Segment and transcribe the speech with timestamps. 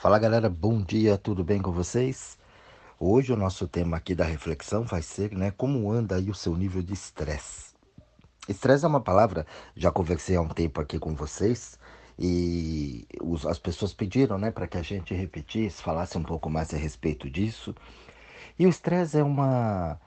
[0.00, 2.38] Fala galera, bom dia, tudo bem com vocês?
[3.00, 6.54] Hoje o nosso tema aqui da reflexão vai ser, né, como anda aí o seu
[6.56, 7.74] nível de estresse.
[8.48, 9.44] Estresse é uma palavra,
[9.74, 11.76] já conversei há um tempo aqui com vocês
[12.16, 16.72] e os, as pessoas pediram, né, para que a gente repetisse, falasse um pouco mais
[16.72, 17.74] a respeito disso.
[18.56, 20.00] E o estresse é uma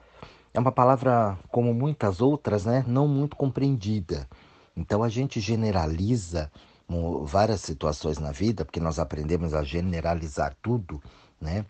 [0.53, 4.25] é uma palavra como muitas outras, né, não muito compreendida.
[4.73, 6.49] Então a gente generaliza
[7.25, 11.01] várias situações na vida, porque nós aprendemos a generalizar tudo,
[11.39, 11.65] né?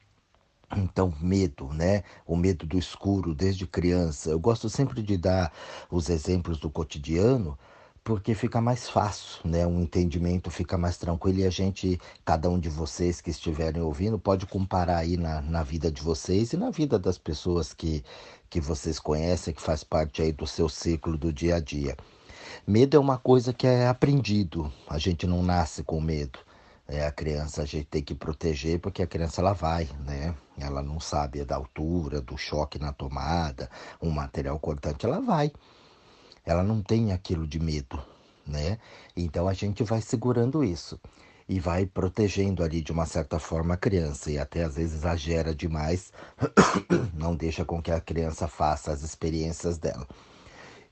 [0.75, 2.03] Então, medo, né?
[2.25, 4.29] O medo do escuro desde criança.
[4.29, 5.51] Eu gosto sempre de dar
[5.89, 7.57] os exemplos do cotidiano,
[8.03, 9.67] porque fica mais fácil, né?
[9.67, 14.17] Um entendimento fica mais tranquilo e a gente, cada um de vocês que estiverem ouvindo,
[14.17, 18.03] pode comparar aí na, na vida de vocês e na vida das pessoas que,
[18.49, 21.95] que vocês conhecem, que faz parte aí do seu ciclo do dia a dia.
[22.65, 24.71] Medo é uma coisa que é aprendido.
[24.89, 26.39] A gente não nasce com medo.
[26.87, 30.35] É, a criança a gente tem que proteger porque a criança ela vai, né?
[30.57, 33.69] Ela não sabe da altura, do choque na tomada,
[34.01, 35.51] um material cortante, ela vai.
[36.45, 37.97] Ela não tem aquilo de medo,
[38.45, 38.77] né?
[39.15, 40.99] Então a gente vai segurando isso
[41.47, 45.53] e vai protegendo ali de uma certa forma a criança e até às vezes exagera
[45.53, 46.11] demais,
[47.13, 50.07] não deixa com que a criança faça as experiências dela.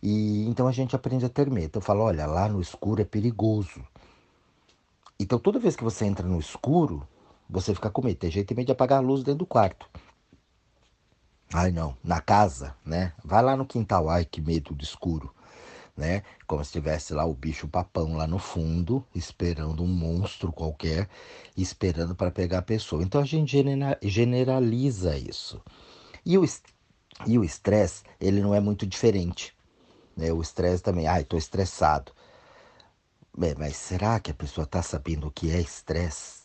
[0.02, 1.78] E então a gente aprende a ter medo.
[1.78, 3.84] Eu falo, olha, lá no escuro é perigoso.
[5.20, 7.06] Então toda vez que você entra no escuro,
[7.50, 8.18] você fica com medo.
[8.18, 9.90] Tem gente medo de apagar a luz dentro do quarto.
[11.52, 13.14] Ai não, na casa, né?
[13.24, 15.34] Vai lá no quintal, ai que medo do escuro,
[15.98, 16.22] né?
[16.46, 21.10] Como se tivesse lá o bicho papão lá no fundo, esperando um monstro qualquer,
[21.58, 23.02] esperando para pegar a pessoa.
[23.02, 23.58] Então a gente
[24.04, 25.60] generaliza isso.
[26.24, 26.46] E o
[27.26, 29.54] e o estresse, ele não é muito diferente.
[30.20, 30.34] Né?
[30.34, 31.08] O estresse também.
[31.08, 32.12] Ai, estou estressado.
[33.36, 36.42] Bem, mas será que a pessoa está sabendo o que é estresse?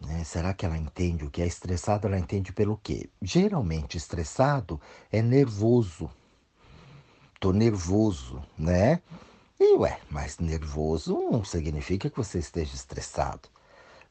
[0.00, 0.24] Né?
[0.24, 2.06] Será que ela entende o que é estressado?
[2.06, 3.10] Ela entende pelo quê?
[3.20, 4.80] Geralmente, estressado
[5.12, 6.10] é nervoso.
[7.38, 9.02] Tô nervoso, né?
[9.60, 13.48] E ué, mas nervoso não significa que você esteja estressado,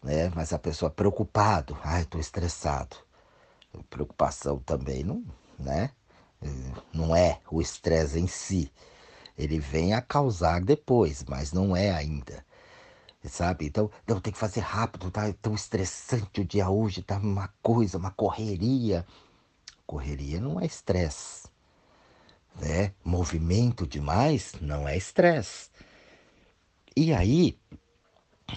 [0.03, 0.31] né?
[0.35, 2.95] Mas a pessoa preocupado, ai, tô estressado.
[3.89, 5.23] Preocupação também não,
[5.57, 5.89] né?
[6.93, 8.71] Não é o estresse em si.
[9.37, 12.45] Ele vem a causar depois, mas não é ainda.
[13.23, 13.65] Sabe?
[13.65, 17.97] Então, não, tem que fazer rápido, tá tão estressante o dia hoje, tá uma coisa,
[17.97, 19.05] uma correria.
[19.85, 21.47] Correria não é estresse.
[22.61, 22.93] Né?
[23.03, 25.69] Movimento demais não é estresse.
[26.95, 27.57] E aí,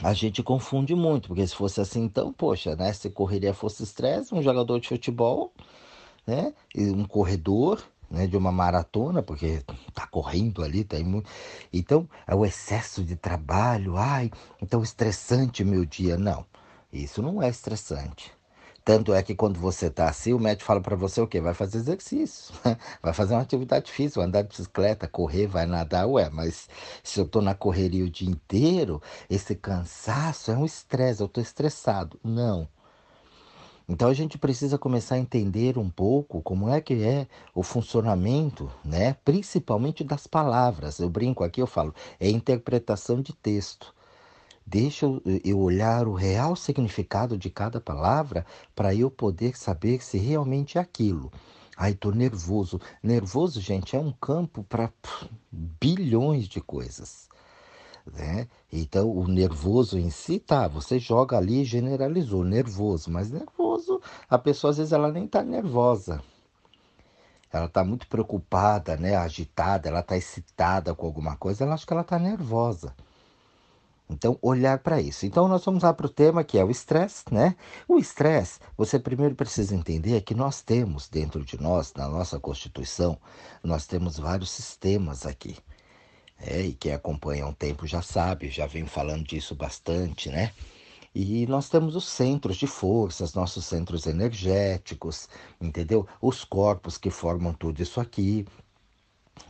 [0.02, 2.92] a gente confunde muito, porque se fosse assim, então, poxa, né?
[2.92, 5.52] Se correria fosse estresse, um jogador de futebol
[6.28, 6.52] né?
[6.76, 9.62] um corredor né, de uma maratona, porque
[9.94, 10.96] tá correndo ali, tá.
[11.72, 14.30] Então, é o excesso de trabalho, ai,
[14.60, 16.18] então estressante meu dia.
[16.18, 16.44] Não,
[16.92, 18.30] isso não é estressante.
[18.84, 21.40] Tanto é que quando você tá assim, o médico fala para você o quê?
[21.40, 22.54] Vai fazer exercício,
[23.02, 26.06] vai fazer uma atividade física, andar de bicicleta, correr, vai nadar.
[26.06, 26.68] Ué, mas
[27.02, 31.40] se eu tô na correria o dia inteiro, esse cansaço é um estresse, eu tô
[31.40, 32.18] estressado.
[32.24, 32.68] Não.
[33.88, 38.70] Então a gente precisa começar a entender um pouco como é que é o funcionamento,
[38.84, 39.14] né?
[39.24, 40.98] Principalmente das palavras.
[40.98, 43.94] Eu brinco aqui, eu falo, é interpretação de texto.
[44.66, 45.06] Deixa
[45.42, 48.44] eu olhar o real significado de cada palavra
[48.76, 51.32] para eu poder saber se realmente é aquilo.
[51.74, 52.78] Ai, tô nervoso.
[53.02, 54.92] Nervoso, gente, é um campo para
[55.50, 57.28] bilhões de coisas.
[58.12, 58.48] Né?
[58.72, 64.70] Então, o nervoso em si, tá, você joga ali generalizou, nervoso, mas nervoso, a pessoa
[64.70, 66.22] às vezes ela nem tá nervosa.
[67.52, 71.92] Ela está muito preocupada, né, agitada, ela está excitada com alguma coisa, ela acha que
[71.92, 72.94] ela está nervosa.
[74.10, 75.26] Então, olhar para isso.
[75.26, 77.54] Então, nós vamos lá para o tema que é o estresse, né?
[77.86, 83.18] O estresse, você primeiro precisa entender que nós temos dentro de nós, na nossa Constituição,
[83.62, 85.58] nós temos vários sistemas aqui.
[86.40, 90.52] É, e quem acompanha há um tempo já sabe, já vem falando disso bastante, né?
[91.14, 95.28] E nós temos os centros de forças, nossos centros energéticos,
[95.60, 96.06] entendeu?
[96.20, 98.46] Os corpos que formam tudo isso aqui.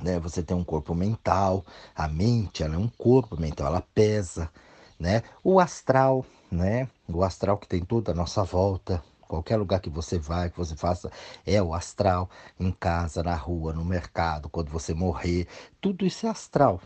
[0.01, 0.19] Né?
[0.21, 1.65] Você tem um corpo mental,
[1.95, 4.51] a mente ela é um corpo mental, ela pesa,
[4.99, 5.23] né?
[5.43, 6.89] O astral, né?
[7.09, 10.75] O astral que tem tudo à nossa volta, Qualquer lugar que você vai, que você
[10.75, 11.13] faça,
[11.47, 12.31] é o astral.
[12.59, 15.47] Em casa, na rua, no mercado, quando você morrer.
[15.81, 16.81] Tudo isso é astral.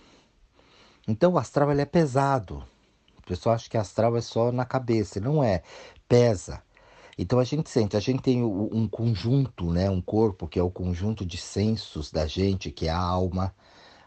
[1.06, 2.64] Então o astral ele é pesado.
[3.16, 5.20] O pessoal acha que astral é só na cabeça.
[5.20, 5.62] Não é.
[6.08, 6.62] Pesa.
[7.16, 10.70] Então a gente sente, a gente tem um conjunto, né, um corpo que é o
[10.70, 13.54] conjunto de sensos da gente, que é a alma.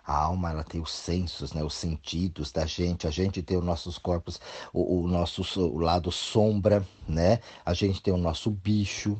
[0.06, 3.08] A alma ela tem os sensos, né, os sentidos da gente.
[3.08, 4.40] A gente tem os nossos corpos,
[4.72, 7.40] o, o nosso o lado sombra, né?
[7.66, 9.20] A gente tem o nosso bicho,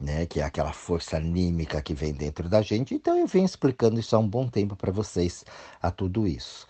[0.00, 2.94] né, que é aquela força anímica que vem dentro da gente.
[2.94, 5.44] Então eu venho explicando isso há um bom tempo para vocês
[5.82, 6.66] a tudo isso.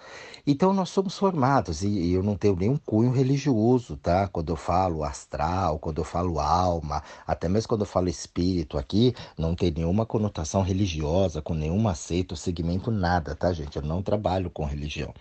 [0.46, 4.26] Então nós somos formados e, e, eu não tenho nenhum cunho religioso, tá?
[4.28, 9.14] Quando eu falo astral, quando eu falo alma, até mesmo quando eu falo espírito aqui,
[9.36, 13.76] não tem nenhuma conotação religiosa, com nenhuma seita segmento, nada, tá, gente?
[13.76, 15.12] Eu não trabalho com religião.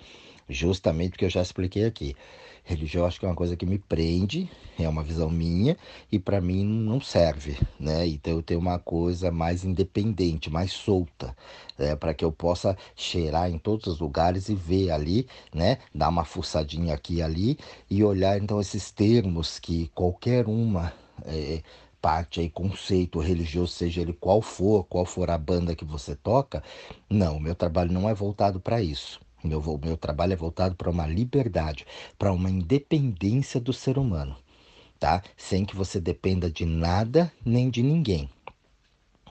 [0.47, 2.15] Justamente porque eu já expliquei aqui.
[2.67, 5.77] Religião acho que é uma coisa que me prende, é uma visão minha
[6.11, 8.05] e para mim não serve, né?
[8.05, 11.33] Então eu tenho uma coisa mais independente, mais solta,
[11.79, 11.95] né?
[11.95, 15.25] para que eu possa cheirar em todos os lugares e ver ali,
[15.55, 15.77] né?
[15.95, 17.57] Dar uma fuçadinha aqui e ali
[17.89, 20.91] e olhar então esses termos que qualquer uma
[21.25, 21.63] é,
[22.01, 26.61] parte aí, conceito religioso, seja ele qual for, qual for a banda que você toca,
[27.09, 29.25] não, meu trabalho não é voltado para isso.
[29.43, 31.85] Meu, meu trabalho é voltado para uma liberdade,
[32.17, 34.35] para uma independência do ser humano,
[34.99, 35.21] tá?
[35.35, 38.29] Sem que você dependa de nada nem de ninguém.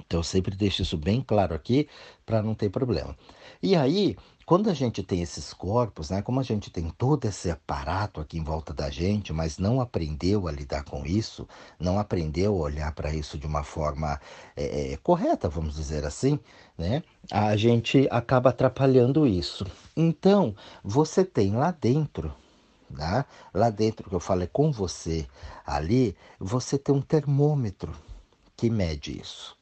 [0.07, 1.89] Então eu sempre deixo isso bem claro aqui
[2.25, 3.17] para não ter problema.
[3.63, 7.51] E aí, quando a gente tem esses corpos, né, como a gente tem todo esse
[7.51, 11.49] aparato aqui em volta da gente, mas não aprendeu a lidar com isso,
[11.81, 14.21] não aprendeu a olhar para isso de uma forma
[14.57, 16.39] é, é, correta, vamos dizer assim,
[16.79, 19.67] né, a gente acaba atrapalhando isso.
[19.97, 20.55] Então,
[20.85, 22.33] você tem lá dentro
[22.89, 23.25] né?
[23.53, 25.27] lá dentro que eu falei com você
[25.67, 27.93] ali, você tem um termômetro
[28.57, 29.57] que mede isso.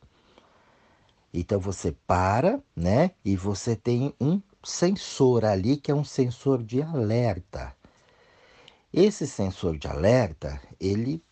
[1.33, 3.11] Então você para, né?
[3.25, 7.75] E você tem um sensor ali que é um sensor de alerta.
[8.93, 11.23] Esse sensor de alerta, ele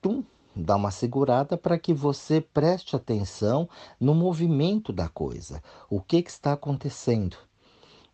[0.00, 0.24] tum,
[0.54, 3.68] dá uma segurada para que você preste atenção
[4.00, 7.36] no movimento da coisa, o que, que está acontecendo.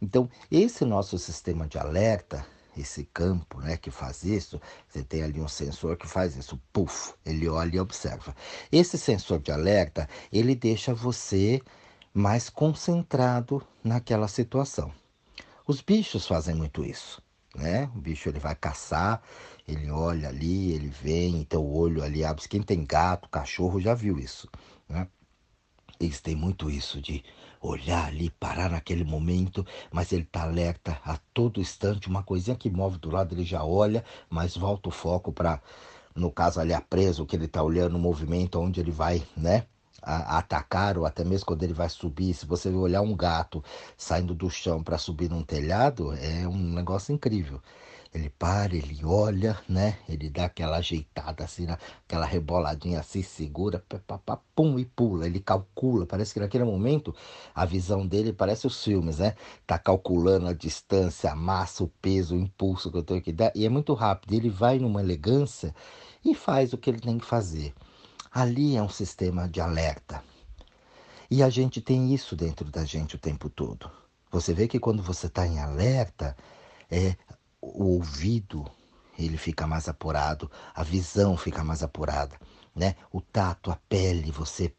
[0.01, 5.41] Então, esse nosso sistema de alerta, esse campo né, que faz isso, você tem ali
[5.41, 8.35] um sensor que faz isso, puf, ele olha e observa.
[8.71, 11.61] Esse sensor de alerta, ele deixa você
[12.13, 14.93] mais concentrado naquela situação.
[15.67, 17.23] Os bichos fazem muito isso,
[17.55, 17.91] né?
[17.95, 19.23] O bicho ele vai caçar,
[19.67, 22.49] ele olha ali, ele vem, então o olho ali abre.
[22.49, 24.49] Quem tem gato, cachorro já viu isso,
[24.89, 25.07] né?
[26.01, 27.25] Eles têm muito isso de
[27.61, 32.09] olhar ali, parar naquele momento, mas ele está alerta a todo instante.
[32.09, 35.61] Uma coisinha que move do lado, ele já olha, mas volta o foco para,
[36.15, 39.23] no caso ali, a presa, o que ele está olhando, o movimento, onde ele vai,
[39.37, 39.67] né?
[40.03, 43.63] A, atacar, ou até mesmo quando ele vai subir, se você olhar um gato
[43.97, 47.61] saindo do chão para subir num telhado, é um negócio incrível.
[48.15, 49.99] Ele para, ele olha, né?
[50.09, 51.67] Ele dá aquela ajeitada assim,
[52.07, 53.85] aquela reboladinha assim, segura,
[54.55, 55.27] pum, e pula.
[55.27, 56.07] Ele calcula.
[56.07, 57.15] Parece que naquele momento
[57.55, 59.35] a visão dele parece os filmes, né?
[59.67, 63.53] Tá calculando a distância, a massa, o peso, o impulso que eu tenho que dar.
[63.55, 64.33] E é muito rápido.
[64.33, 65.75] Ele vai numa elegância
[66.25, 67.75] e faz o que ele tem que fazer.
[68.31, 70.23] Ali é um sistema de alerta.
[71.31, 73.91] E a gente tem isso dentro da gente o tempo todo.
[74.31, 76.37] Você vê que quando você está em alerta,
[76.91, 77.17] é
[77.61, 78.71] o ouvido
[79.19, 82.39] ele fica mais apurado, a visão fica mais apurada,
[82.75, 82.95] né?
[83.11, 84.73] O tato, a pele, você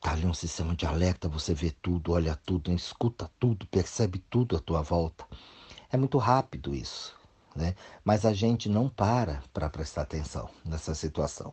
[0.00, 4.56] tá ali um sistema de alerta, você vê tudo, olha tudo, escuta tudo, percebe tudo
[4.56, 5.24] à tua volta.
[5.90, 7.16] É muito rápido isso,
[7.54, 7.74] né?
[8.04, 11.52] Mas a gente não para para prestar atenção nessa situação.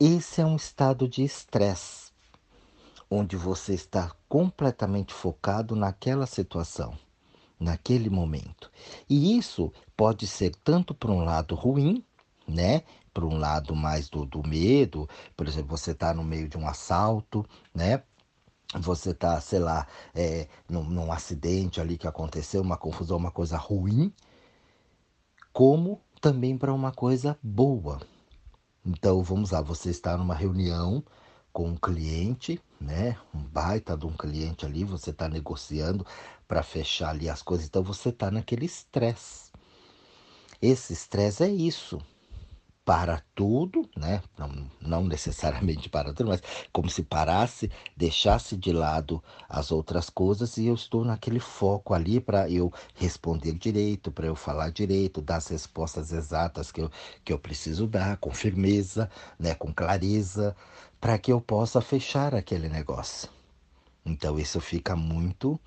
[0.00, 2.12] Esse é um estado de estresse,
[3.10, 6.96] onde você está completamente focado naquela situação,
[7.58, 8.70] naquele momento.
[9.10, 12.04] E isso pode ser tanto para um lado ruim,
[12.46, 12.84] né?
[13.12, 16.68] Para um lado mais do, do medo, por exemplo, você está no meio de um
[16.68, 18.00] assalto, né?
[18.78, 23.56] Você está, sei lá, é, num, num acidente ali que aconteceu, uma confusão, uma coisa
[23.56, 24.14] ruim,
[25.52, 27.98] como também para uma coisa boa,
[28.84, 31.04] então, vamos lá, você está numa reunião
[31.52, 33.18] com um cliente, né?
[33.34, 36.06] Um baita de um cliente ali, você está negociando
[36.46, 39.50] para fechar ali as coisas, então você está naquele estresse.
[40.60, 41.98] Esse estresse é isso
[42.88, 44.22] para tudo, né?
[44.38, 46.42] Não, não necessariamente para tudo, mas
[46.72, 52.18] como se parasse, deixasse de lado as outras coisas e eu estou naquele foco ali
[52.18, 56.90] para eu responder direito, para eu falar direito, dar as respostas exatas que eu,
[57.22, 59.54] que eu preciso dar, com firmeza, né?
[59.54, 60.56] com clareza,
[60.98, 63.28] para que eu possa fechar aquele negócio.
[64.02, 65.60] Então isso fica muito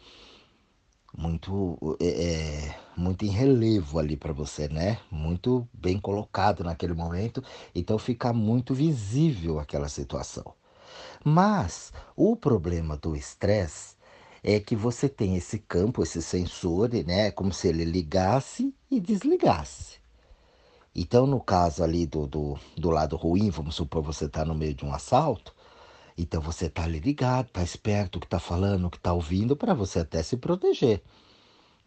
[1.16, 5.00] muito é, é, muito em relevo ali para você, né?
[5.10, 7.44] Muito bem colocado naquele momento,
[7.74, 10.54] então fica muito visível aquela situação.
[11.24, 13.96] Mas o problema do estresse
[14.44, 17.32] é que você tem esse campo, esse sensor, né?
[17.32, 20.00] Como se ele ligasse e desligasse.
[20.94, 24.74] Então, no caso ali do, do, do lado ruim, vamos supor você está no meio
[24.74, 25.56] de um assalto,
[26.18, 29.56] então você está ali ligado, está esperto o que está falando, o que está ouvindo,
[29.56, 31.02] para você até se proteger.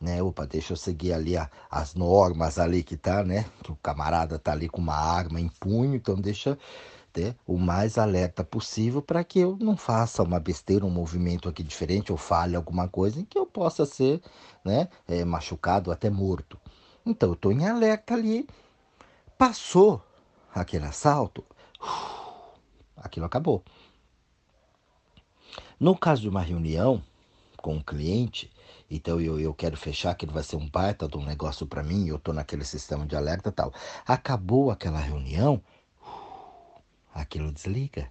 [0.04, 0.23] Né?
[0.23, 3.46] Opa, deixa eu seguir ali a, as normas ali que tá, né?
[3.62, 6.58] Que o camarada tá ali com uma arma em punho, então deixa
[7.11, 11.62] ter o mais alerta possível para que eu não faça uma besteira, um movimento aqui
[11.62, 14.20] diferente, ou fale alguma coisa em que eu possa ser
[14.62, 16.61] né, é, machucado, até morto.
[17.06, 18.46] Então eu estou em alerta ali.
[19.38, 20.02] Passou
[20.54, 21.42] aquele assalto,
[22.94, 23.64] aquilo acabou.
[25.80, 27.02] No caso de uma reunião
[27.56, 28.52] com um cliente,
[28.90, 32.08] então eu, eu quero fechar, que vai ser um baita de um negócio para mim,
[32.08, 33.72] eu estou naquele sistema de alerta tal.
[34.06, 35.60] Acabou aquela reunião,
[37.14, 38.10] aquilo desliga.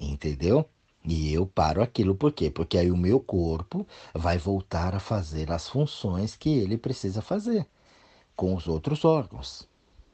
[0.00, 0.68] Entendeu?
[1.04, 2.50] E eu paro aquilo por quê?
[2.50, 7.66] Porque aí o meu corpo vai voltar a fazer as funções que ele precisa fazer
[8.36, 9.66] com os outros órgãos,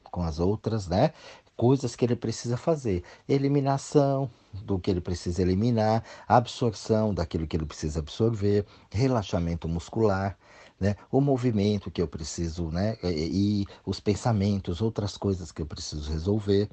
[0.03, 1.13] com as outras, né,
[1.55, 3.03] coisas que ele precisa fazer.
[3.27, 10.37] Eliminação do que ele precisa eliminar, absorção daquilo que ele precisa absorver, relaxamento muscular,
[10.79, 10.95] né?
[11.11, 12.97] o movimento que eu preciso, né?
[13.03, 16.69] e, os pensamentos, outras coisas que eu preciso resolver.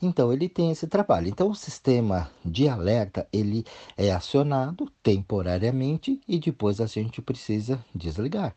[0.00, 1.28] Então ele tem esse trabalho.
[1.28, 3.64] Então o sistema de alerta ele
[3.96, 8.54] é acionado temporariamente e depois a gente precisa desligar.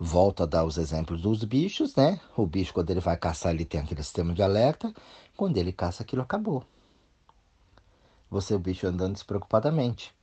[0.00, 2.20] Volto a dar os exemplos dos bichos, né?
[2.36, 4.94] O bicho, quando ele vai caçar, ele tem aquele sistema de alerta.
[5.36, 6.62] Quando ele caça, aquilo acabou.
[8.30, 10.14] Você, o bicho, andando despreocupadamente,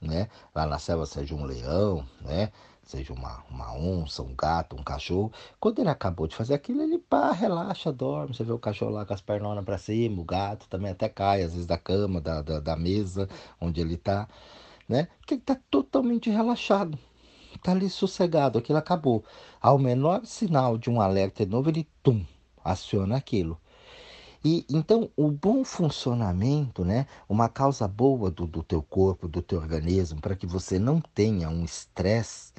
[0.00, 0.28] né?
[0.54, 2.52] Lá na selva, seja um leão, né?
[2.84, 5.32] Seja uma, uma onça, um gato, um cachorro.
[5.58, 8.36] Quando ele acabou de fazer aquilo, ele pá, relaxa, dorme.
[8.36, 11.42] Você vê o cachorro lá com as pernonas para cima, o gato também até cai,
[11.42, 13.28] às vezes, da cama, da, da, da mesa
[13.60, 14.28] onde ele tá,
[14.88, 15.08] né?
[15.18, 16.96] Porque ele tá totalmente relaxado
[17.58, 19.24] tá ali sossegado, aquilo acabou.
[19.60, 22.24] Ao menor sinal de um alerta novo, ele tum,
[22.64, 23.58] aciona aquilo.
[24.44, 29.58] E então o bom funcionamento, né, uma causa boa do, do teu corpo, do teu
[29.58, 32.52] organismo, para que você não tenha um estresse,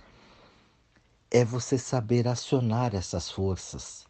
[1.29, 4.07] é você saber acionar essas forças,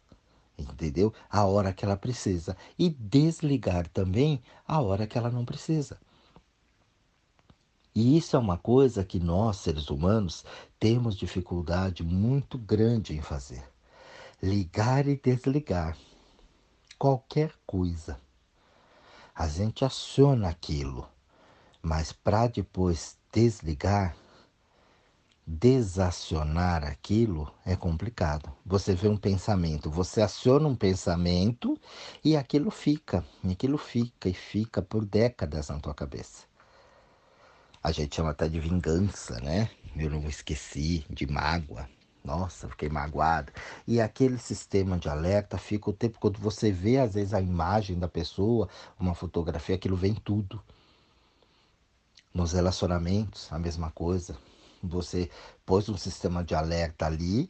[0.56, 1.12] entendeu?
[1.28, 5.98] A hora que ela precisa e desligar também a hora que ela não precisa.
[7.96, 10.44] E isso é uma coisa que nós, seres humanos,
[10.78, 13.64] temos dificuldade muito grande em fazer.
[14.42, 15.96] Ligar e desligar
[16.98, 18.20] qualquer coisa.
[19.34, 21.08] A gente aciona aquilo,
[21.80, 24.14] mas para depois desligar,
[25.46, 28.52] desacionar aquilo é complicado.
[28.66, 31.80] Você vê um pensamento, você aciona um pensamento
[32.22, 36.44] e aquilo fica, e aquilo fica e fica por décadas na tua cabeça
[37.86, 39.70] a gente chama até de vingança, né?
[39.96, 41.88] Eu não esqueci, de mágoa.
[42.24, 43.52] Nossa, fiquei magoado.
[43.86, 47.96] E aquele sistema de alerta fica o tempo, quando você vê às vezes a imagem
[47.96, 50.60] da pessoa, uma fotografia, aquilo vem tudo.
[52.34, 54.36] Nos relacionamentos, a mesma coisa.
[54.82, 55.30] Você
[55.64, 57.48] pôs um sistema de alerta ali,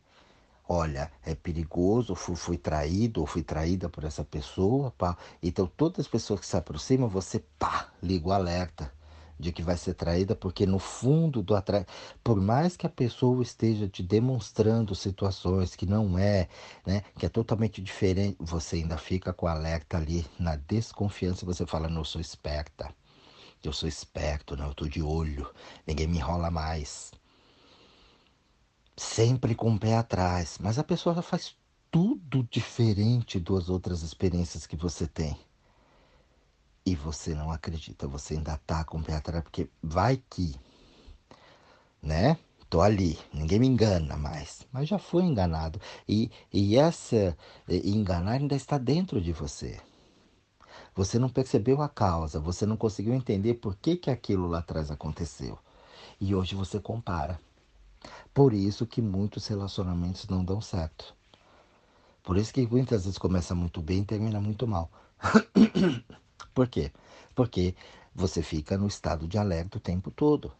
[0.68, 5.16] olha, é perigoso, fui, fui traído ou fui traída por essa pessoa, pá.
[5.42, 8.94] Então todas as pessoas que se aproximam, você pá, liga o alerta
[9.38, 11.84] de que vai ser traída, porque no fundo do atrás,
[12.24, 16.48] por mais que a pessoa esteja te demonstrando situações que não é,
[16.86, 21.66] né, que é totalmente diferente, você ainda fica com o alerta ali na desconfiança, você
[21.66, 22.88] fala, não, eu sou esperta.
[23.62, 25.50] Eu sou esperto, não, eu tô de olho,
[25.86, 27.10] ninguém me enrola mais.
[28.96, 31.56] Sempre com o pé atrás, mas a pessoa faz
[31.90, 35.36] tudo diferente das outras experiências que você tem
[36.86, 40.54] e você não acredita, você ainda tá com o pé atrás, porque vai que,
[42.00, 42.38] né?
[42.70, 45.80] Tô ali, ninguém me engana mais, mas já fui enganado.
[46.08, 47.36] E, e essa
[47.68, 49.80] enganar ainda está dentro de você.
[50.94, 54.90] Você não percebeu a causa, você não conseguiu entender por que, que aquilo lá atrás
[54.90, 55.58] aconteceu.
[56.20, 57.40] E hoje você compara.
[58.32, 61.14] Por isso que muitos relacionamentos não dão certo.
[62.22, 64.90] Por isso que muitas vezes começa muito bem e termina muito mal.
[66.56, 66.90] Por quê?
[67.34, 67.74] Porque
[68.14, 70.50] você fica no estado de alerta o tempo todo.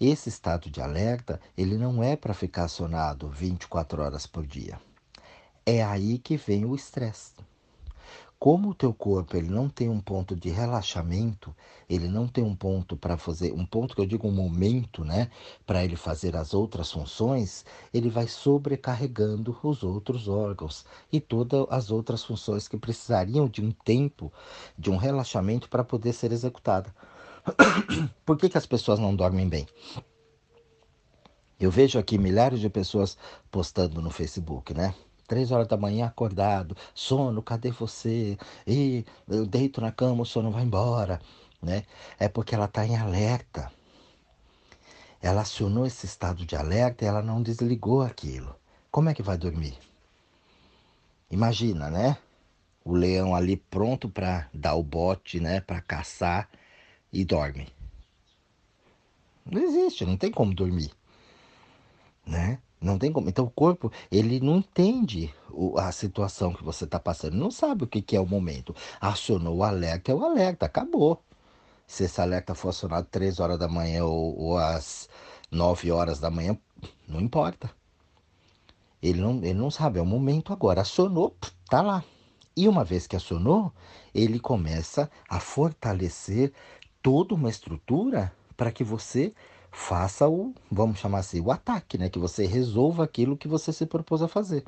[0.00, 4.80] Esse estado de alerta, ele não é para ficar acionado 24 horas por dia.
[5.66, 7.34] É aí que vem o estresse.
[8.38, 11.54] Como o teu corpo ele não tem um ponto de relaxamento,
[11.88, 15.30] ele não tem um ponto para fazer, um ponto que eu digo um momento, né,
[15.66, 17.64] para ele fazer as outras funções,
[17.94, 23.70] ele vai sobrecarregando os outros órgãos e todas as outras funções que precisariam de um
[23.70, 24.30] tempo,
[24.78, 26.94] de um relaxamento para poder ser executada.
[28.26, 29.66] Por que, que as pessoas não dormem bem?
[31.58, 33.16] Eu vejo aqui milhares de pessoas
[33.50, 34.94] postando no Facebook, né?
[35.26, 38.38] Três horas da manhã acordado, sono, cadê você?
[38.66, 41.20] E eu deito na cama, o sono vai embora,
[41.60, 41.84] né?
[42.18, 43.70] É porque ela está em alerta.
[45.20, 48.54] Ela acionou esse estado de alerta e ela não desligou aquilo.
[48.90, 49.76] Como é que vai dormir?
[51.30, 52.16] Imagina, né?
[52.84, 55.60] O leão ali pronto para dar o bote, né?
[55.60, 56.48] Para caçar
[57.12, 57.68] e dorme.
[59.44, 60.92] Não existe, não tem como dormir,
[62.26, 62.58] né?
[62.80, 63.28] Não tem como.
[63.28, 65.32] Então o corpo, ele não entende
[65.78, 68.74] a situação que você está passando, não sabe o que, que é o momento.
[69.00, 71.22] Acionou o alerta, é o alerta, acabou.
[71.86, 75.08] Se esse alerta for acionado 3 horas da manhã ou, ou às
[75.50, 76.58] 9 horas da manhã,
[77.08, 77.70] não importa.
[79.02, 80.80] Ele não, ele não sabe, é o momento agora.
[80.80, 81.34] Acionou,
[81.68, 82.04] tá lá.
[82.56, 83.72] E uma vez que acionou,
[84.14, 86.52] ele começa a fortalecer
[87.02, 89.32] toda uma estrutura para que você
[89.76, 92.08] faça o, vamos chamar assim, o ataque, né?
[92.08, 94.64] Que você resolva aquilo que você se propôs a fazer.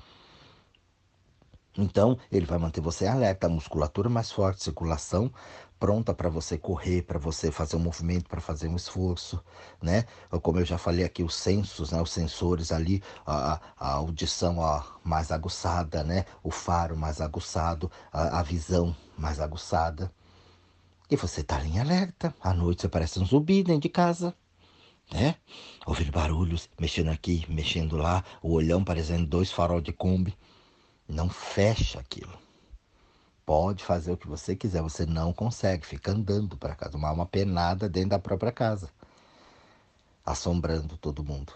[1.77, 5.33] Então, ele vai manter você alerta, a musculatura mais forte, circulação
[5.79, 9.43] pronta para você correr, para você fazer um movimento, para fazer um esforço,
[9.81, 10.05] né?
[10.43, 12.03] Como eu já falei aqui, os sensos, né?
[12.03, 14.57] Os sensores ali, a, a audição
[15.03, 16.27] mais aguçada, né?
[16.43, 20.13] O faro mais aguçado, a, a visão mais aguçada.
[21.11, 22.35] E você tá em alerta.
[22.41, 24.35] À noite você parece um zumbi dentro de casa
[25.13, 25.37] né?
[25.87, 30.37] Ouvindo barulhos, mexendo aqui, mexendo lá, o olhão parecendo dois farol de Kombi.
[31.09, 32.39] Não fecha aquilo.
[33.47, 37.25] Pode fazer o que você quiser, você não consegue, fica andando para casa, uma alma
[37.25, 38.91] penada dentro da própria casa,
[40.23, 41.55] assombrando todo mundo,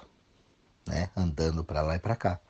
[0.87, 1.11] né?
[1.15, 2.41] Andando para lá e para cá,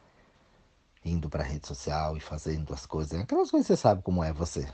[1.05, 4.73] indo para rede social e fazendo as coisas, aquelas coisas você sabe como é você.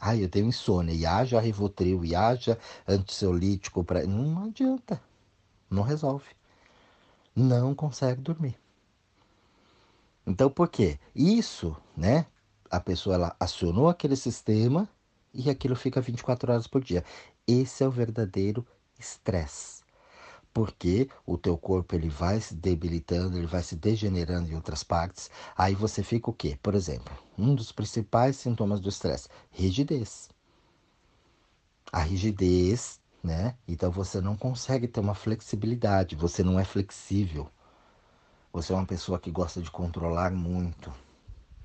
[0.00, 2.56] Ah, eu tenho insônia, e haja Rivotril, e haja
[2.86, 4.06] anticeolítico, pra...
[4.06, 5.02] não adianta.
[5.70, 6.26] Não resolve.
[7.34, 8.58] Não consegue dormir.
[10.26, 10.98] Então, por quê?
[11.14, 12.26] Isso, né?
[12.70, 14.88] A pessoa ela acionou aquele sistema
[15.32, 17.04] e aquilo fica 24 horas por dia.
[17.46, 18.66] Esse é o verdadeiro
[18.98, 19.82] estresse.
[20.52, 25.30] Porque o teu corpo ele vai se debilitando, ele vai se degenerando em outras partes.
[25.56, 26.58] Aí você fica o quê?
[26.62, 30.28] Por exemplo, um dos principais sintomas do estresse, rigidez.
[31.92, 33.54] A rigidez né?
[33.66, 37.48] Então você não consegue ter uma flexibilidade, você não é flexível.
[38.52, 40.92] Você é uma pessoa que gosta de controlar muito.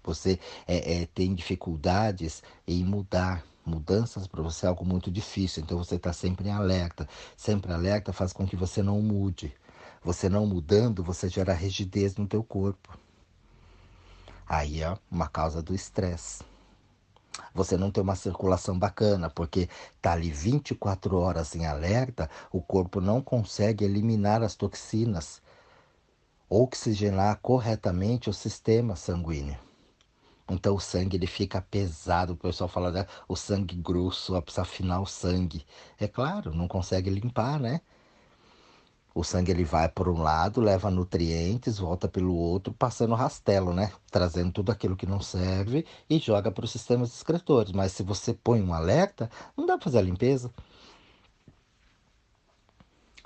[0.03, 3.43] Você é, é, tem dificuldades em mudar.
[3.65, 7.07] Mudanças para você é algo muito difícil, então você está sempre em alerta.
[7.37, 9.53] Sempre alerta faz com que você não mude.
[10.03, 12.97] Você não mudando, você gera rigidez no teu corpo.
[14.45, 16.43] Aí é uma causa do estresse
[17.53, 19.69] você não tem uma circulação bacana, porque
[20.01, 25.41] tá ali 24 horas em alerta, o corpo não consegue eliminar as toxinas,
[26.49, 29.57] oxigenar corretamente o sistema sanguíneo.
[30.49, 33.07] Então o sangue ele fica pesado, o pessoal fala, né?
[33.27, 35.65] o sangue grosso, precisa afinar o sangue.
[35.99, 37.81] É claro, não consegue limpar, né?
[39.15, 43.91] O sangue ele vai por um lado, leva nutrientes, volta pelo outro, passando rastelo, né?
[44.09, 47.71] Trazendo tudo aquilo que não serve e joga para os sistemas excretores.
[47.71, 50.51] Mas se você põe um alerta, não dá para fazer a limpeza.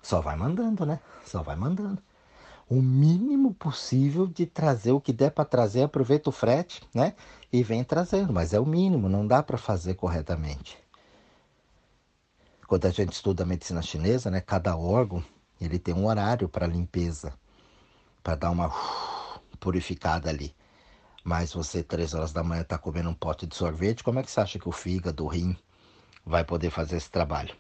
[0.04, 1.00] Só vai mandando, né?
[1.26, 2.02] Só vai mandando.
[2.70, 7.14] O mínimo possível de trazer o que der para trazer, aproveita o frete, né?
[7.52, 10.78] E vem trazendo, mas é o mínimo, não dá para fazer corretamente.
[12.68, 15.24] Quando a gente estuda a medicina chinesa, né, cada órgão
[15.66, 17.34] ele tem um horário para limpeza,
[18.24, 18.72] para dar uma
[19.60, 20.54] purificada ali.
[21.24, 24.32] Mas você, três horas da manhã, está comendo um pote de sorvete, como é que
[24.32, 25.58] você acha que o fígado, o rim,
[26.26, 27.56] vai poder fazer esse trabalho?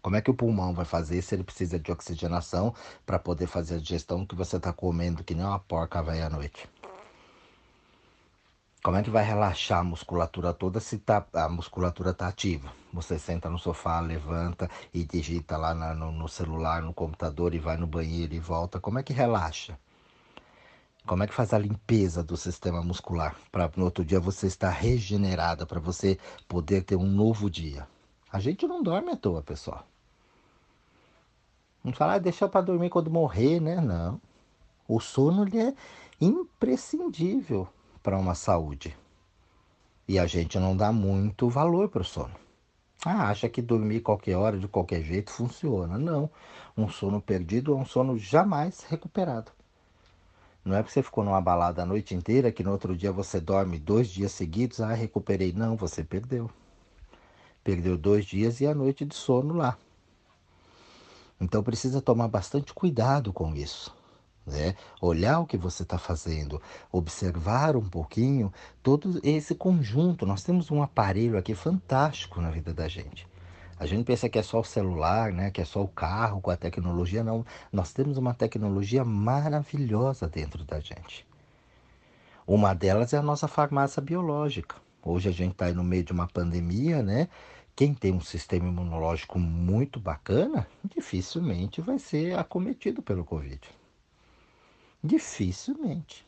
[0.00, 3.76] Como é que o pulmão vai fazer se ele precisa de oxigenação para poder fazer
[3.76, 6.68] a digestão que você está comendo, que nem uma porca velha à noite?
[8.88, 12.72] Como é que vai relaxar a musculatura toda se tá, a musculatura está ativa?
[12.90, 17.58] Você senta no sofá, levanta e digita lá na, no, no, celular, no computador e
[17.58, 18.80] vai no banheiro e volta.
[18.80, 19.78] Como é que relaxa?
[21.06, 24.70] Como é que faz a limpeza do sistema muscular para no outro dia você estar
[24.70, 27.86] regenerada, para você poder ter um novo dia?
[28.32, 29.86] A gente não dorme à toa, pessoal.
[31.84, 33.82] Não fala, ah, deixa para dormir quando morrer, né?
[33.82, 34.18] Não.
[34.88, 35.74] O sono ele é
[36.18, 37.68] imprescindível
[38.02, 38.96] para uma saúde.
[40.06, 42.34] E a gente não dá muito valor para o sono.
[43.04, 45.96] Ah, acha que dormir qualquer hora, de qualquer jeito, funciona.
[45.98, 46.30] Não.
[46.76, 49.52] Um sono perdido é um sono jamais recuperado.
[50.64, 53.40] Não é porque você ficou numa balada a noite inteira que no outro dia você
[53.40, 55.52] dorme dois dias seguidos, ah, recuperei.
[55.52, 56.50] Não, você perdeu.
[57.62, 59.78] Perdeu dois dias e a noite de sono lá.
[61.40, 63.96] Então precisa tomar bastante cuidado com isso.
[64.48, 64.74] Né?
[65.00, 70.26] Olhar o que você está fazendo, observar um pouquinho todo esse conjunto.
[70.26, 73.26] Nós temos um aparelho aqui fantástico na vida da gente.
[73.78, 75.50] A gente pensa que é só o celular, né?
[75.50, 77.22] que é só o carro com a tecnologia.
[77.22, 81.24] Não, nós temos uma tecnologia maravilhosa dentro da gente.
[82.46, 84.76] Uma delas é a nossa farmácia biológica.
[85.02, 87.28] Hoje a gente está no meio de uma pandemia, né?
[87.76, 93.60] Quem tem um sistema imunológico muito bacana, dificilmente vai ser acometido pelo Covid.
[95.02, 96.26] Dificilmente.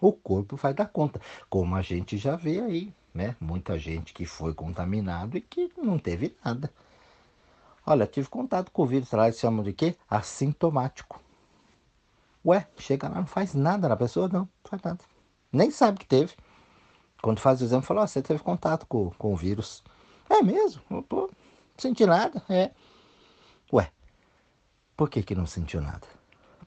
[0.00, 3.36] O corpo vai dar conta, como a gente já vê aí, né?
[3.38, 6.72] Muita gente que foi contaminado e que não teve nada.
[7.86, 9.96] Olha, tive contato com o vírus lá, eles chamam de quê?
[10.08, 11.20] Assintomático.
[12.44, 14.28] Ué, chega lá, não faz nada na pessoa?
[14.28, 15.04] Não, não faz nada.
[15.52, 16.34] Nem sabe que teve.
[17.22, 19.82] Quando faz o exame, fala, oh, você teve contato com, com o vírus.
[20.28, 20.82] É mesmo?
[20.88, 21.04] Não
[21.76, 22.42] senti nada.
[22.48, 22.70] É.
[23.72, 23.90] Ué,
[24.96, 26.06] por que que não sentiu nada?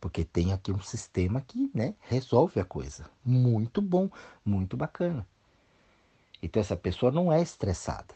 [0.04, 3.10] Porque tem aqui um sistema que, né, resolve a coisa.
[3.24, 4.10] Muito bom,
[4.44, 5.26] muito bacana.
[6.42, 8.14] Então essa pessoa não é estressada.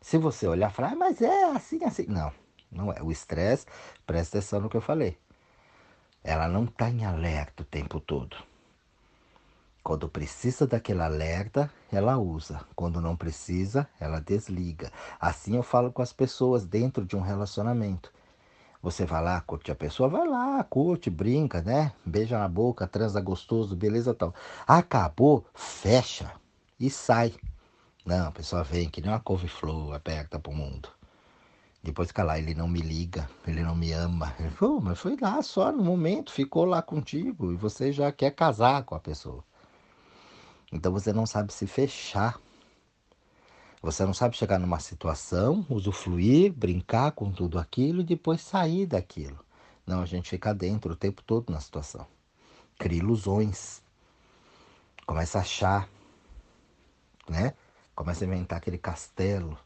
[0.00, 2.06] Se você olhar e falar, ah, mas é assim, assim.
[2.06, 2.32] Não,
[2.72, 3.02] não é.
[3.02, 3.66] O estresse,
[4.06, 5.18] presta atenção no que eu falei.
[6.24, 8.34] Ela não está em alerta o tempo todo.
[9.82, 12.66] Quando precisa daquele alerta, ela usa.
[12.74, 14.90] Quando não precisa, ela desliga.
[15.20, 18.10] Assim eu falo com as pessoas dentro de um relacionamento.
[18.82, 21.92] Você vai lá, curte a pessoa, vai lá, curte, brinca, né?
[22.04, 24.34] Beija na boca, transa gostoso, beleza tal.
[24.66, 26.32] Acabou, fecha
[26.78, 27.34] e sai.
[28.04, 30.88] Não, a pessoa vem que nem uma couve-flor aberta pro mundo.
[31.82, 34.34] Depois fica lá, ele não me liga, ele não me ama.
[34.40, 38.32] Ele falou, mas foi lá só no momento, ficou lá contigo e você já quer
[38.32, 39.44] casar com a pessoa.
[40.72, 42.40] Então você não sabe se fechar.
[43.86, 49.38] Você não sabe chegar numa situação, usufruir, brincar com tudo aquilo e depois sair daquilo.
[49.86, 52.04] Não, a gente fica dentro o tempo todo na situação.
[52.76, 53.80] Cria ilusões.
[55.06, 55.88] Começa a achar
[57.28, 57.54] né?
[57.94, 59.56] Começa a inventar aquele castelo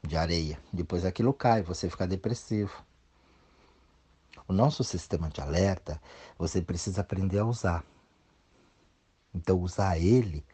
[0.00, 0.60] de areia.
[0.72, 2.84] Depois aquilo cai, você fica depressivo.
[4.46, 6.00] O nosso sistema de alerta,
[6.38, 7.84] você precisa aprender a usar.
[9.34, 10.44] Então, usar ele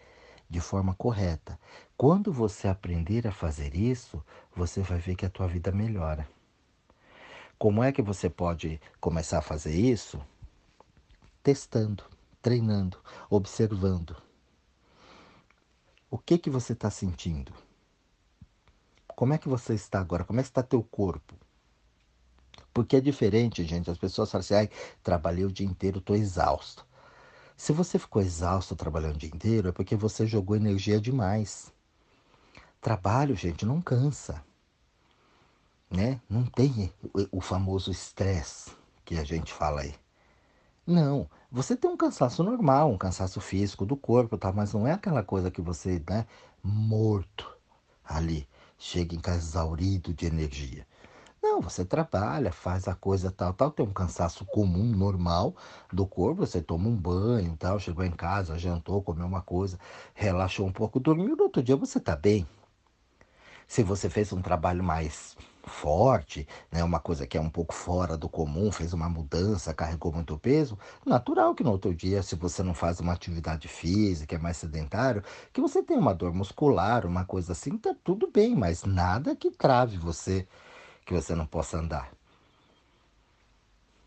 [0.48, 1.58] de forma correta.
[2.02, 4.20] Quando você aprender a fazer isso,
[4.56, 6.28] você vai ver que a tua vida melhora.
[7.56, 10.20] Como é que você pode começar a fazer isso?
[11.44, 12.02] Testando,
[12.42, 12.98] treinando,
[13.30, 14.16] observando.
[16.10, 17.54] O que que você está sentindo?
[19.14, 20.24] Como é que você está agora?
[20.24, 21.36] Como é que está teu corpo?
[22.74, 23.88] Porque é diferente, gente.
[23.88, 24.70] As pessoas falam assim, ai,
[25.04, 26.84] trabalhei o dia inteiro, estou exausto.
[27.56, 31.71] Se você ficou exausto trabalhando o dia inteiro, é porque você jogou energia demais.
[32.82, 34.42] Trabalho, gente, não cansa.
[35.88, 36.20] Né?
[36.28, 36.92] Não tem
[37.30, 38.72] o famoso estresse
[39.04, 39.94] que a gente fala aí.
[40.84, 44.50] Não, você tem um cansaço normal, um cansaço físico do corpo, tá?
[44.50, 46.26] mas não é aquela coisa que você, né,
[46.60, 47.56] morto
[48.04, 50.84] ali, chega em casa exaurido de energia.
[51.40, 55.54] Não, você trabalha, faz a coisa tal, tal, tem um cansaço comum, normal
[55.92, 59.78] do corpo, você toma um banho, tal, chegou em casa, jantou, comeu uma coisa,
[60.14, 62.44] relaxou um pouco, dormiu, no outro dia você tá bem.
[63.72, 68.18] Se você fez um trabalho mais forte, né, uma coisa que é um pouco fora
[68.18, 72.62] do comum, fez uma mudança, carregou muito peso, natural que no outro dia, se você
[72.62, 77.24] não faz uma atividade física, é mais sedentário, que você tenha uma dor muscular, uma
[77.24, 80.46] coisa assim, tá tudo bem, mas nada que trave você,
[81.06, 82.12] que você não possa andar.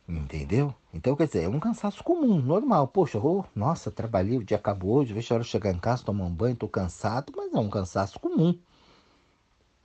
[0.07, 0.75] Entendeu?
[0.93, 2.87] Então, quer dizer, é um cansaço comum, normal.
[2.87, 6.31] Poxa, oh, nossa, trabalhei, o dia acabou hoje, deixa eu chegar em casa, tomar um
[6.31, 8.55] banho, tô cansado, mas é um cansaço comum.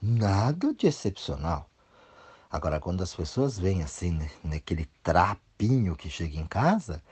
[0.02, 1.68] Nada de excepcional.
[2.50, 7.02] Agora, quando as pessoas vêm assim, né, naquele trapinho que chega em casa,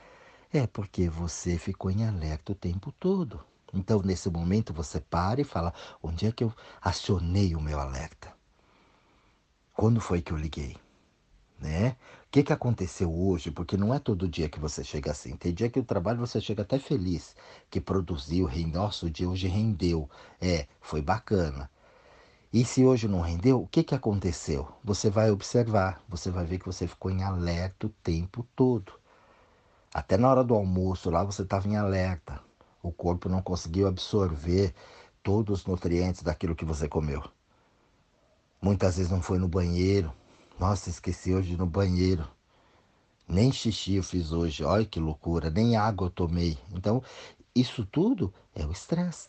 [0.51, 3.45] é porque você ficou em alerta o tempo todo.
[3.75, 8.33] Então, nesse momento, você para e fala: onde é que eu acionei o meu alerta?
[9.75, 10.77] Quando foi que eu liguei?
[11.61, 11.97] Né?
[12.27, 13.51] O que, que aconteceu hoje?
[13.51, 15.37] Porque não é todo dia que você chega assim.
[15.37, 17.37] Tem dia que o trabalho você chega até feliz,
[17.71, 18.49] que produziu.
[18.73, 20.09] Nossa, o dia hoje rendeu.
[20.41, 21.71] É, foi bacana.
[22.51, 24.67] E se hoje não rendeu, o que, que aconteceu?
[24.83, 28.91] Você vai observar, você vai ver que você ficou em alerta o tempo todo.
[29.93, 32.41] Até na hora do almoço lá você estava em alerta.
[32.83, 34.75] O corpo não conseguiu absorver
[35.23, 37.23] todos os nutrientes daquilo que você comeu.
[38.63, 40.11] Muitas vezes não foi no banheiro.
[40.59, 42.27] Nossa, esqueci hoje no banheiro.
[43.29, 44.65] Nem xixi eu fiz hoje.
[44.65, 45.51] Olha que loucura.
[45.51, 46.57] Nem água eu tomei.
[46.73, 47.03] Então,
[47.55, 49.29] isso tudo é o estresse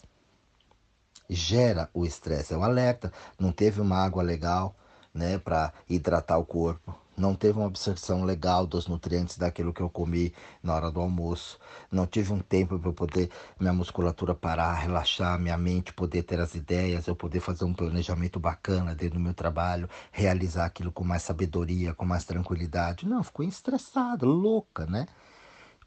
[1.30, 2.54] gera o estresse.
[2.54, 3.12] É um alerta.
[3.38, 4.76] Não teve uma água legal,
[5.13, 6.96] né, para hidratar o corpo.
[7.20, 11.60] não teve uma absorção legal dos nutrientes daquilo que eu comi na hora do almoço,
[11.92, 16.56] não tive um tempo para poder minha musculatura parar, relaxar, minha mente poder ter as
[16.56, 21.24] ideias, eu poder fazer um planejamento bacana dentro do meu trabalho, realizar aquilo com mais
[21.24, 23.06] sabedoria, com mais tranquilidade.
[23.06, 25.06] Não, ficou estressada, louca, né?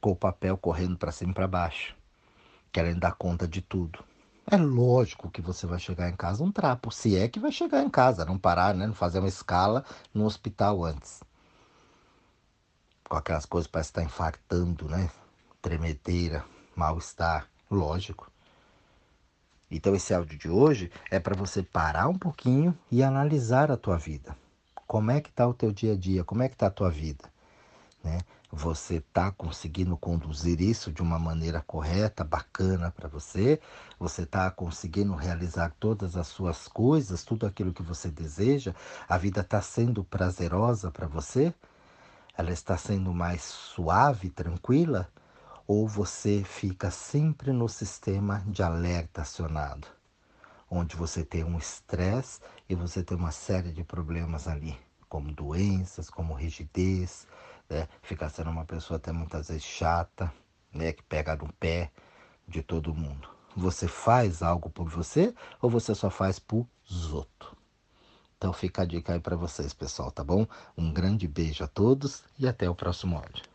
[0.00, 1.94] Com o papel correndo para cima e para baixo,
[2.70, 4.04] querendo dar conta de tudo.
[4.52, 7.82] É lógico que você vai chegar em casa um trapo, se é que vai chegar
[7.82, 8.86] em casa, não parar, né?
[8.86, 11.22] Não fazer uma escala no hospital antes.
[13.08, 15.08] Com aquelas coisas parece estar infartando, né?
[15.62, 16.44] Tremedeira,
[16.76, 18.30] mal-estar, lógico.
[19.70, 23.96] Então esse áudio de hoje é para você parar um pouquinho e analisar a tua
[23.96, 24.36] vida.
[24.86, 26.24] Como é que está o teu dia a dia?
[26.24, 27.24] Como é que está a tua vida?
[28.02, 28.20] Né?
[28.50, 33.60] Você está conseguindo conduzir isso de uma maneira correta, bacana para você?
[33.98, 38.74] Você está conseguindo realizar todas as suas coisas, tudo aquilo que você deseja?
[39.08, 41.54] A vida está sendo prazerosa para você?
[42.36, 45.08] Ela está sendo mais suave, tranquila?
[45.66, 49.86] Ou você fica sempre no sistema de alerta acionado?
[50.68, 56.10] Onde você tem um estresse e você tem uma série de problemas ali, como doenças,
[56.10, 57.26] como rigidez,
[57.72, 57.88] né?
[58.30, 60.32] Sendo uma pessoa até muitas vezes chata,
[60.72, 60.92] né?
[60.92, 61.90] Que pega no pé
[62.46, 63.28] de todo mundo.
[63.56, 66.66] Você faz algo por você ou você só faz por
[67.12, 67.52] outros?
[68.36, 70.46] Então fica a dica aí para vocês, pessoal, tá bom?
[70.76, 73.51] Um grande beijo a todos e até o próximo áudio.